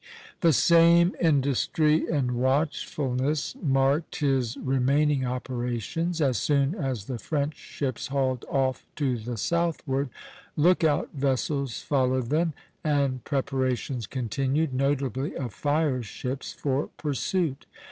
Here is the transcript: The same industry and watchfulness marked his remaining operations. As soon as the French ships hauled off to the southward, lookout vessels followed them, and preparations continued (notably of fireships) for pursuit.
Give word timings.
The 0.39 0.51
same 0.51 1.15
industry 1.21 2.07
and 2.07 2.31
watchfulness 2.31 3.55
marked 3.61 4.15
his 4.15 4.57
remaining 4.57 5.25
operations. 5.27 6.19
As 6.19 6.39
soon 6.39 6.73
as 6.73 7.05
the 7.05 7.19
French 7.19 7.55
ships 7.55 8.07
hauled 8.07 8.43
off 8.49 8.83
to 8.95 9.19
the 9.19 9.37
southward, 9.37 10.09
lookout 10.57 11.09
vessels 11.13 11.83
followed 11.83 12.31
them, 12.31 12.53
and 12.83 13.23
preparations 13.25 14.07
continued 14.07 14.73
(notably 14.73 15.35
of 15.35 15.53
fireships) 15.53 16.51
for 16.51 16.87
pursuit. 16.97 17.67